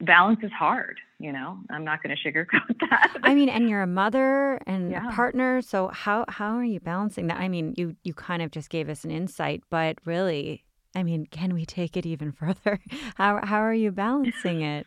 [0.00, 0.98] balance is hard.
[1.18, 3.16] You know, I'm not going to sugarcoat that.
[3.22, 5.08] I mean, and you're a mother and Yeah.
[5.08, 7.38] a partner, so how how are you balancing that?
[7.38, 11.26] I mean, you you kind of just gave us an insight, but really, I mean,
[11.26, 12.80] can we take it even further?
[13.16, 14.86] How how are you balancing it?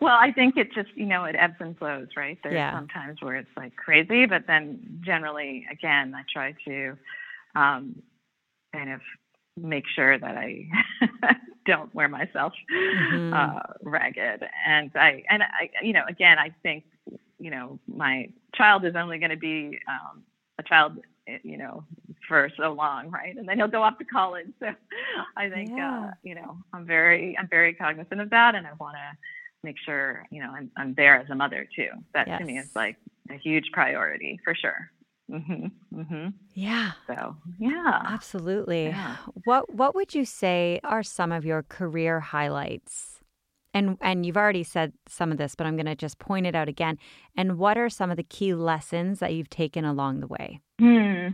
[0.00, 2.38] Well, I think it just, you know, it ebbs and flows, right?
[2.42, 2.72] There's Yeah.
[2.72, 6.96] some times where it's like crazy, but then generally, again, I try to
[7.54, 8.02] um,
[8.72, 9.00] kind of
[9.56, 10.66] make sure that I
[11.66, 13.32] don't wear myself Mhm.
[13.34, 14.44] uh, ragged.
[14.66, 16.84] And I, and I, you know, again, I think,
[17.38, 20.22] you know, my child is only going to be um,
[20.58, 21.84] a child, eh, you know,
[22.28, 23.36] for so long, right?
[23.36, 24.46] And then he'll go off to college.
[24.60, 24.68] So
[25.36, 26.08] I think, Yeah.
[26.08, 29.16] uh, you know, I'm very, I'm very cognizant of that, and I want to
[29.64, 31.88] make sure, you know, I'm, I'm there as a mother too.
[32.14, 32.96] That to me is like
[33.30, 34.90] a huge priority for sure.
[35.30, 36.28] Mm-hmm, mm-hmm.
[36.54, 38.00] Yeah, So yeah.
[38.06, 38.86] absolutely.
[38.86, 39.16] Yeah.
[39.44, 43.20] What what would you say are some of your career highlights?
[43.74, 46.54] And and you've already said some of this, but I'm going to just point it
[46.54, 46.98] out again.
[47.36, 50.60] And what are some of the key lessons that you've taken along the way?
[50.78, 51.28] Hmm.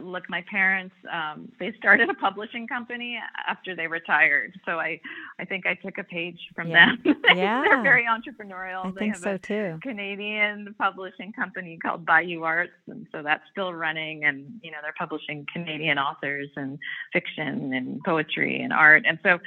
[0.00, 4.58] Look, my parents, um, they started a publishing company after they retired.
[4.64, 5.00] So I,
[5.38, 6.92] I think I took a page from Yeah.
[7.04, 7.16] them.
[7.36, 7.62] Yeah.
[7.62, 8.86] They're very entrepreneurial.
[8.86, 9.78] I they think have so a too.
[9.82, 12.72] Canadian publishing company called Bayeux Arts.
[12.86, 14.24] And so that's still running.
[14.24, 16.78] And, you know, they're publishing Canadian authors and
[17.12, 19.04] fiction and poetry and art.
[19.06, 19.38] And so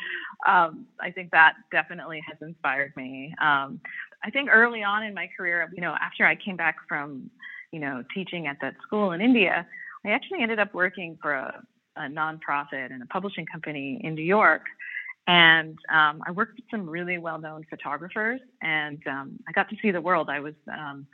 [0.47, 3.33] um, I think that definitely has inspired me.
[3.41, 3.79] Um,
[4.23, 7.31] I think early on in my career, you know, after I came back from,
[7.71, 9.65] you know, teaching at that school in India,
[10.05, 11.61] I actually ended up working for a,
[11.95, 14.63] a nonprofit and a publishing company in New York.
[15.27, 19.75] And um, I worked with some really well known photographers, and um, I got to
[19.81, 20.29] see the world.
[20.29, 21.05] I was um,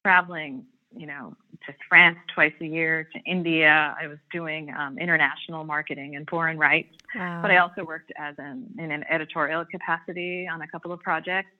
[0.00, 0.64] traveling,
[0.96, 3.94] you know, to France twice a year, to India.
[4.00, 7.42] I was doing um, international marketing and foreign rights Wow.
[7.42, 11.50] but I also worked as an in an editorial capacity on a couple of projects.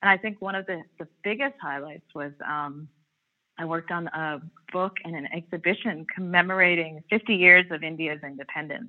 [0.00, 2.88] And I think one of the, the biggest highlights was um,
[3.62, 8.88] I worked on a book and an exhibition commemorating 50 years of India's independence.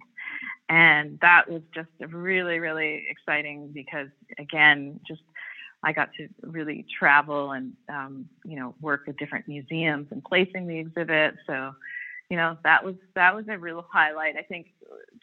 [0.67, 4.07] And that was just really, really exciting because,
[4.39, 5.21] again, just
[5.83, 10.65] I got to really travel and, um, you know, work with different museums and placing
[10.65, 11.35] the exhibit.
[11.45, 11.73] So,
[12.29, 14.35] you know, that was that was a real highlight.
[14.37, 14.67] I think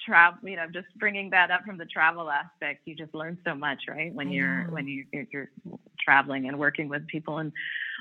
[0.05, 3.55] travel, you know, just bringing that up from the travel aspect, you just learn so
[3.55, 4.15] much, right?
[4.15, 5.51] When you're when you, you're, you're
[6.05, 7.53] traveling and working with people and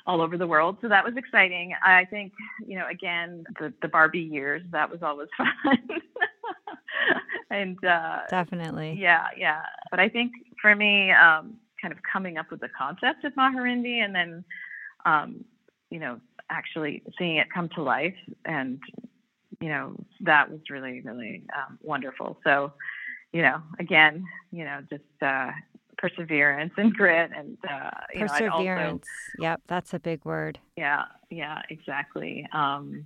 [0.06, 0.78] all over the world.
[0.82, 1.74] So that was exciting.
[1.84, 2.34] I think,
[2.66, 5.78] you know, again, the the Barbie years, that was always fun.
[7.50, 8.98] and uh, Definitely.
[9.00, 9.62] yeah, yeah.
[9.92, 10.32] But I think
[10.62, 14.44] for me, um, kind of coming up with the concept of Maharindee and then,
[15.06, 15.46] um,
[15.89, 18.80] you know, actually seeing it come to life and,
[19.60, 22.38] you know, that was really, really um, wonderful.
[22.43, 22.73] So,
[23.34, 25.52] you know, again, you know, just uh,
[25.97, 29.08] perseverance and grit and, uh, you know, also Perseverance.
[29.39, 30.60] Yep, that's a big word.
[30.75, 32.47] yeah, yeah, exactly.
[32.54, 33.06] Um,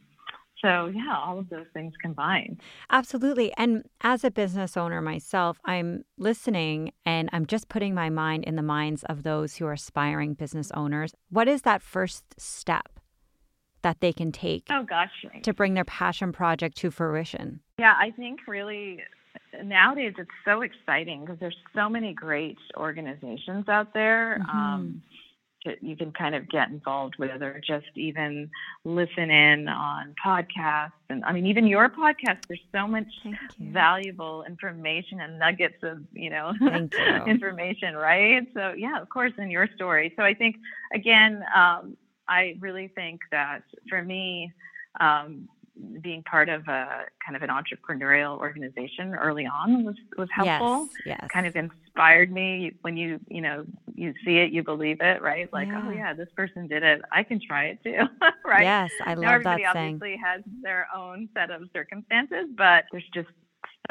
[0.63, 2.59] so yeah, all of those things combined.
[2.89, 3.53] Absolutely.
[3.57, 8.55] And as a business owner myself, I'm listening and I'm just putting my mind in
[8.55, 11.13] the minds of those who are aspiring business owners.
[11.29, 12.99] What is that first step
[13.81, 17.59] that they can take Oh gosh, to bring their passion project to fruition?
[17.77, 18.99] Yeah, I think really
[19.63, 24.39] nowadays it's so exciting because there's so many great organizations out there.
[24.41, 24.53] Mhm.
[24.53, 25.03] Um,
[25.65, 28.49] that you can kind of get involved with, or just even
[28.83, 30.91] listen in on podcasts.
[31.09, 33.07] And I mean, even your podcast, there's so much
[33.59, 37.23] valuable information and nuggets of you know you.
[37.27, 40.55] information right so yeah of course in your story so i think
[40.93, 41.97] again um,
[42.27, 44.51] i really think that for me
[44.99, 45.47] um,
[46.01, 51.17] being part of a kind of an entrepreneurial organization early on was was helpful Yes.
[51.21, 51.29] Yes.
[51.33, 53.65] kind of inspired me when you you know
[53.95, 55.95] you see it you believe it right like oh Yeah.
[55.95, 58.03] yeah this person did it i can try it too
[58.45, 59.95] right Yes, I now love that everybody saying.
[59.95, 63.29] obviously has their own set of circumstances, but there's just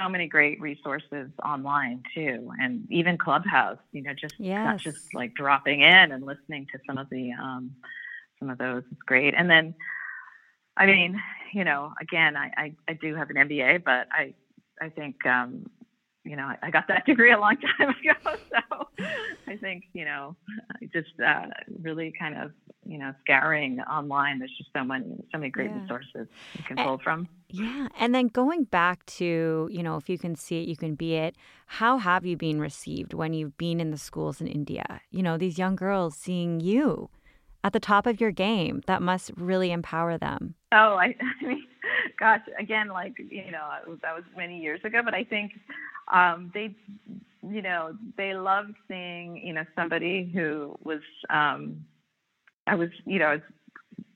[0.00, 3.78] so many great resources online too, and even Clubhouse.
[3.92, 4.34] You know, just
[4.74, 7.72] not just like dropping in and listening to some of the um,
[8.38, 8.82] some of those.
[8.92, 9.34] It's great.
[9.36, 9.74] And then,
[10.76, 11.20] I mean,
[11.52, 14.34] you know, again, I, I, I do have an MBA, but I,
[14.80, 15.66] I think, um,
[16.24, 18.36] you know, I got that degree a long time ago.
[18.50, 18.86] So
[19.48, 20.36] I think, you know,
[20.92, 21.46] just uh,
[21.82, 22.52] really kind of,
[22.86, 24.38] you know, scouring online.
[24.38, 25.80] There's just so many, so many great Yeah.
[25.82, 27.28] resources you can And- pull from.
[27.54, 27.88] Yeah.
[28.00, 31.16] And then going back to, you know, if you can see it, you can be
[31.16, 31.36] it.
[31.66, 35.02] How have you been received when you've been in the schools in India?
[35.10, 37.10] You know, these young girls seeing you
[37.64, 40.54] at the top of your game, that must really empower them.
[40.72, 41.64] Oh, I, I mean,
[42.18, 45.52] gosh, again, like you know, that was many years ago, but I think
[46.12, 46.74] um, they,
[47.48, 51.00] you know, they loved seeing you know somebody who was.
[51.30, 51.84] Um,
[52.64, 53.42] I was, you know, I was,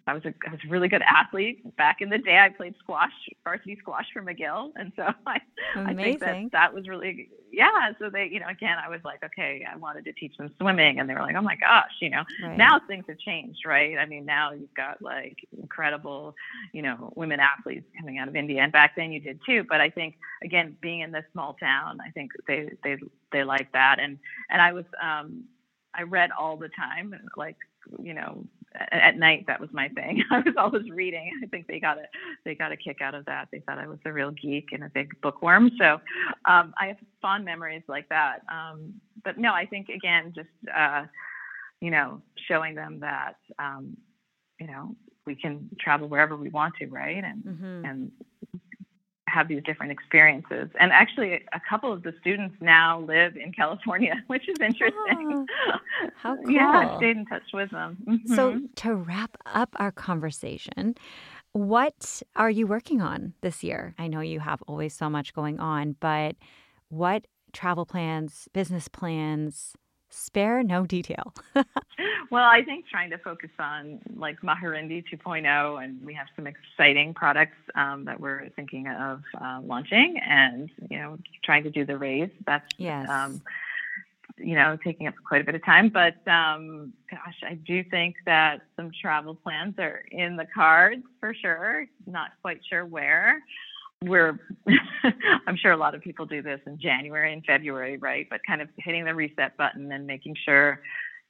[0.09, 2.39] I was a, I was a really good athlete back in the day.
[2.39, 3.13] I played squash,
[3.45, 5.39] varsity squash for McGill, and so I,
[5.75, 7.91] I think that that was really, yeah.
[7.99, 11.01] So they, you know, again, I was like, okay, I wanted to teach them swimming,
[11.01, 12.57] and they were like, oh my gosh, you know, Right.
[12.57, 13.99] now things have changed, right?
[13.99, 16.35] I mean, now you've got like incredible,
[16.73, 19.65] you know, women athletes coming out of India, and back then you did too.
[19.69, 22.97] But I think again, being in this small town, I think they they
[23.33, 24.19] they like that, and
[24.51, 25.45] and I was um,
[25.95, 27.57] I read all the time, like
[28.01, 28.45] you know.
[28.93, 30.22] At, night, that was my thing.
[30.31, 31.31] I was always reading.
[31.43, 32.03] I think they got a
[32.45, 33.49] they got a kick out of that.
[33.51, 35.70] They thought I was a real geek and a big bookworm.
[35.79, 36.01] So
[36.45, 38.41] um, I have fond memories like that.
[38.51, 41.05] Um, but no, I think again, just uh,
[41.81, 43.97] you know, showing them that, um,
[44.59, 44.95] you know,
[45.27, 47.22] we can travel wherever we want to, right?
[47.22, 48.12] And hmm and
[49.29, 50.68] have these different experiences.
[50.79, 55.47] And actually, a couple of the students now live in California, which is interesting.
[56.16, 56.45] how cool.
[56.51, 56.97] Yeah, I cool.
[56.99, 58.20] stayed in touch with them.
[58.27, 58.74] So, Mhm.
[58.77, 60.95] to wrap up our conversation,
[61.53, 63.95] what are you working on this year?
[63.99, 66.37] I know you have always so much going on, but
[66.89, 69.74] what travel plans, business plans,
[70.11, 71.35] spare no detail?
[72.31, 77.15] Well, I think trying to focus on like Maharindee 2.0, and we have some exciting
[77.15, 81.97] products um, that we're thinking of uh, launching, and you know, trying to do the
[81.97, 82.31] raise.
[82.45, 83.09] That's Yes.
[83.09, 83.41] um,
[84.39, 85.89] you know, taking up quite a bit of time.
[85.89, 91.33] But um, gosh, I do think that some travel plans are in the cards for
[91.33, 91.87] sure.
[92.07, 93.43] Not quite sure where.
[94.05, 94.39] We're,
[95.47, 98.27] I'm sure a lot of people do this in January and February, right?
[98.29, 100.81] But kind of hitting the reset button and making sure,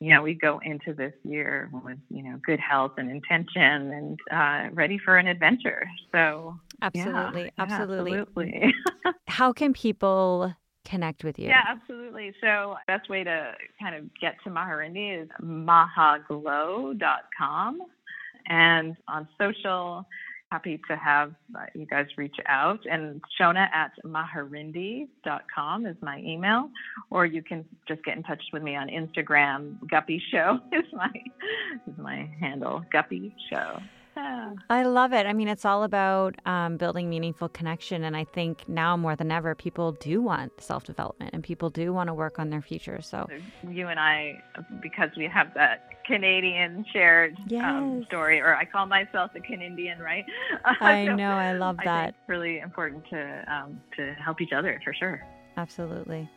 [0.00, 4.18] you know, we go into this year with, you know, good health and intention and
[4.32, 5.86] uh, ready for an adventure.
[6.12, 7.44] So, yeah, Absolutely.
[7.44, 8.14] yeah, absolutely.
[8.14, 8.74] absolutely.
[9.28, 10.54] How can people
[10.86, 11.48] connect with you?
[11.48, 12.32] Yeah, absolutely.
[12.40, 17.80] So best way to kind of get to Maharindee is mahaglow.com.
[18.48, 20.06] And on social,
[20.56, 22.80] happy to have uh, you guys reach out.
[22.90, 26.70] And Shona at maharindee.com is my email.
[27.10, 29.76] Or you can just get in touch with me on Instagram.
[29.90, 31.10] Guppy Show is my,
[31.86, 32.82] is my handle.
[32.90, 33.80] Guppy Show.
[34.16, 34.54] Yeah.
[34.70, 35.26] I love it.
[35.26, 38.02] I mean, it's all about um, building meaningful connection.
[38.04, 41.92] And I think now more than ever, people do want self development and people do
[41.92, 43.02] want to work on their future.
[43.02, 43.28] So,
[43.68, 44.42] you and I,
[44.80, 50.24] because we have that Canadian shared um, story, or I call myself a Canadian, right?
[50.64, 51.30] I So know.
[51.30, 52.10] I love that.
[52.10, 55.20] it's really important to um, to help each other for sure.
[55.56, 56.28] Absolutely.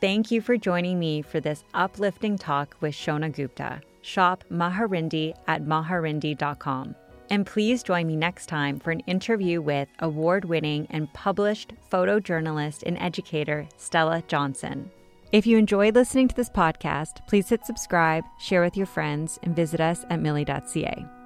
[0.00, 3.80] Thank you for joining me for this uplifting talk with Shona Gupta.
[4.02, 6.94] Shop Maharindee at maharindee.com.
[7.30, 12.84] And please join me next time for an interview with award winning and published photojournalist
[12.86, 14.90] and educator Stella Johnson.
[15.30, 19.54] If you enjoyed listening to this podcast, please hit subscribe, share with your friends, and
[19.54, 21.17] visit us at millie.ca.